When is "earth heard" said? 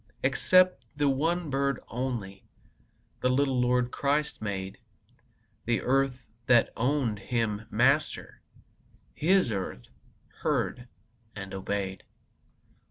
9.51-10.87